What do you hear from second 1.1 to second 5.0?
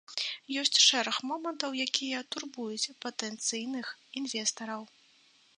момантаў, якія турбуюць патэнцыйных інвестараў.